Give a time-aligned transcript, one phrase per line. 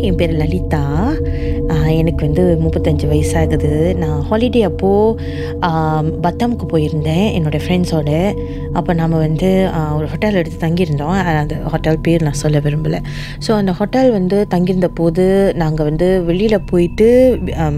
[0.00, 1.59] வணக்கம் என் பேர் லலிதா ஆ,
[2.02, 3.70] எனக்கு வந்து முப்பத்தஞ்சு வயசாகுது.
[4.02, 8.10] நான் ஹாலிடே அப்போது பத்தாமுக்கு போயிருந்தேன் என்னோடய ஃப்ரெண்ட்ஸோட
[8.78, 9.50] அப்போ நம்ம வந்து
[9.98, 11.14] ஒரு ஹோட்டல் எடுத்து தங்கியிருந்தோம்.
[11.42, 13.00] அந்த ஹோட்டல் பேர் நான் சொல்ல விரும்பலை.
[13.46, 15.24] ஸோ அந்த ஹோட்டல் வந்து தங்கியிருந்த போது
[15.62, 17.08] நாங்கள் வந்து வெளியில் போயிட்டு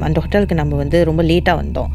[0.07, 1.91] அந்த ஹோட்டலுக்கு நம்ம வந்து ரொம்ப லேட்டாக வந்தோம்.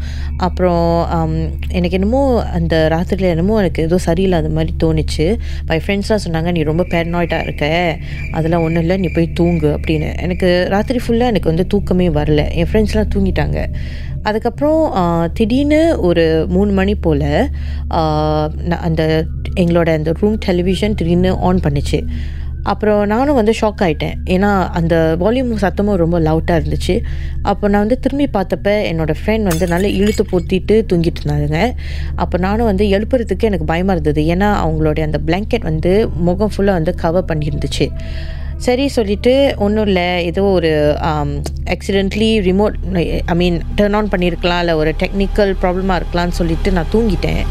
[0.48, 1.34] அப்புறம்
[1.78, 2.24] எனக்கு என்னமோ
[2.60, 5.28] அந்த ராத்திரியில் என்னமோ எனக்கு ஏதோ சரியில்லாத மாதிரி தோணுச்சு.
[5.70, 7.66] மை ஃப்ரெண்ட்ஸ்லாம் சொன்னாங்க நீ ரொம்ப பேரனாய்டாக இருக்க.
[8.38, 8.98] அதெல்லாம் ஒன்றும் இல்லை.
[9.04, 10.10] நீ போய் தூங்கு அப்படின்னு.
[10.26, 12.44] எனக்கு ராத்திரி ஃபுல்லாக எனக்கு வந்து தூக்கமே வரல.
[12.60, 13.60] என் ஃப்ரெண்ட்ஸ்லாம் தூங்கிட்டாங்க.
[14.30, 14.82] அதுக்கப்புறம்
[15.38, 17.30] திடீர்னு ஒரு மூணு மணி போல்
[18.88, 19.04] அந்த
[19.62, 22.00] எங்களோட அந்த ரூம் டெலிவிஷன் திடீர்னு ஆன் பண்ணுச்சு.
[22.72, 26.96] அப்புறம் நானும் வந்து ஷாக் ஆகிட்டேன் ஏன்னா அந்த வால்யூம் சத்தமும் ரொம்ப லவுட்டாக இருந்துச்சு.
[27.50, 31.60] அப்போ நான் வந்து திரும்பி பார்த்தப்ப என்னோடய ஃப்ரெண்ட் வந்து நல்லா இழுத்து பொத்திட்டு தூங்கிட்டு இருந்தாங்க
[32.24, 34.24] அப்போ நானும் வந்து எழுப்புறதுக்கு எனக்கு பயமாக இருந்தது.
[34.36, 35.94] ஏன்னா அவங்களுடைய அந்த பிளாங்கெட் வந்து
[36.30, 37.88] முகம் ஃபுல்லாக வந்து கவர் பண்ணியிருந்துச்சு.
[38.66, 39.34] சரி சொல்லிட்டு
[39.66, 40.08] ஒன்றும் இல்லை.
[40.30, 40.72] ஏதோ ஒரு
[41.74, 42.76] accidentally remote
[43.34, 47.44] I mean turn on பண்ணியிருக்கலாம் இல்லை ஒரு டெக்னிக்கல் ப்ராப்ளமாக இருக்கலாம்னு சொல்லிட்டு நான் தூங்கிட்டேன்.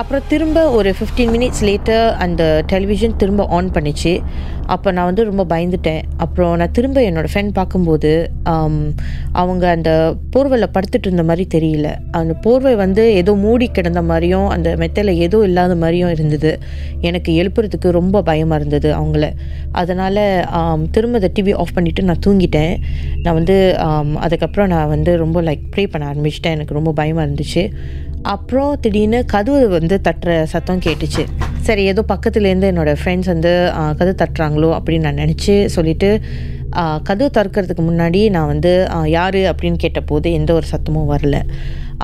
[0.00, 2.42] அப்புறம் திரும்ப ஒரு ஃபிஃப்டீன் மினிட்ஸ் லேட்டர் அந்த
[2.72, 4.12] டெலிவிஷன் திரும்ப ஆன் பண்ணிச்சு.
[4.74, 6.02] அப்போ நான் வந்து ரொம்ப பயந்துட்டேன்.
[6.24, 8.10] அப்புறம் நான் திரும்ப என்னோடய ஃப்ரெண்ட் பார்க்கும்போது
[9.42, 9.90] அவங்க அந்த
[10.34, 11.88] போர்வையில் படுத்துட்டு இருந்த மாதிரி தெரியல.
[12.20, 16.52] அந்த போர்வை வந்து ஏதோ மூடி கிடந்த மாதிரியும் அந்த மெத்தையில் ஏதோ இல்லாத மாதிரியும் இருந்தது.
[17.10, 19.28] எனக்கு எழுப்புறதுக்கு ரொம்ப பயமாக இருந்தது அவங்கள.
[19.82, 20.22] அதனால்
[20.96, 22.74] திரும்ப அதை டிவி ஆஃப் பண்ணிவிட்டு நான் தூங்கிட்டேன்.
[23.24, 23.56] நான் வந்து
[24.26, 26.56] அதுக்கப்புறம் நான் வந்து ரொம்ப லைக் ப்ரே பண்ண ஆரம்பிச்சிட்டேன்.
[26.58, 27.64] எனக்கு ரொம்ப பயமாக இருந்துச்சு.
[28.26, 31.24] அப்புறம் திடீர்னு கதவு வந்து தட்டுற சத்தம் கேட்டுச்சு.
[31.58, 34.68] சரி ஏதோ பக்கத்துலேருந்து என்னோடய ஃப்ரெண்ட்ஸ் வந்து கதவு தட்டுறாங்களோ?
[34.76, 36.20] அப்படின்னு நான் நினச்சி சொல்லிவிட்டு
[37.08, 38.72] கதவு திறக்கிறதுக்கு முன்னாடி நான் வந்து
[39.16, 41.38] யார் அப்படின்னு கேட்டபோது எந்த ஒரு சத்தமும் வரல.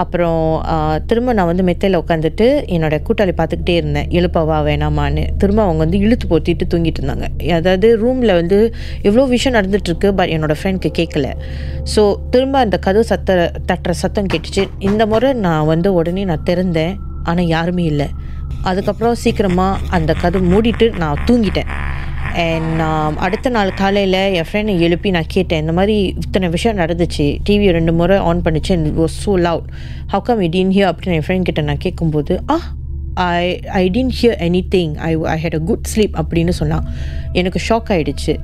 [0.03, 0.45] அப்புறம்
[1.09, 4.09] திரும்ப நான் வந்து மெத்தையில் உட்காந்துட்டு என்னோட கூட்டாளி பார்த்துக்கிட்டே இருந்தேன்.
[4.19, 5.25] எழுப்பவா வேணாமான்னு.
[5.41, 7.29] திரும்ப அவங்க வந்து இழுத்து போத்திட்டு தூங்கிட்டு இருந்தாங்க.
[7.59, 8.59] அதாவது ரூமில் வந்து
[9.09, 11.29] எவ்வளோ விஷயம் நடந்துட்டுருக்கு பட் என்னோடய ஃப்ரெண்ட்க்கு கேட்கல
[11.95, 12.05] ஸோ
[12.35, 13.39] திரும்ப அந்த கதவு சத்த
[13.71, 14.65] தட்டுற சத்தம் கேட்டுச்சு.
[14.91, 16.97] இந்த முறை நான் வந்து உடனே நான் திறந்தேன்.
[17.31, 18.09] ஆனால் யாருமே இல்லை.
[18.71, 21.71] அதுக்கப்புறம் சீக்கிரமாக அந்த கதவு மூடிட்டு நான் தூங்கிட்டேன்.
[22.41, 27.27] அண்ட் um, அடுத்த நாள் காலையில் என் ஃப்ரெண்டை எழுப்பி நான் கேட்டேன் இந்த மாதிரி இத்தனை விஷயம் நடந்துச்சு
[27.49, 29.67] டிவி ரெண்டு முறை ஆன் பண்ணிச்சு and was so loud
[30.13, 32.57] how come it in here அப்படின்னு என் ஃப்ரெண்ட் கிட்ட நான் கேட்கும்போது ஆ
[33.27, 33.43] I
[33.81, 34.37] I didn't hear
[34.75, 36.87] anything I I had a good sleep அப்படின்னு சொன்னான்.
[37.33, 38.35] எனக்கு ஷாக் ஆகிடுச்சு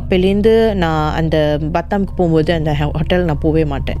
[0.00, 0.54] அப்போலேருந்து
[0.84, 1.36] நான் அந்த
[1.76, 4.00] பத்தாமுக்கு போகும்போது அந்த ஹோட்டல் நான் போகவே மாட்டேன்.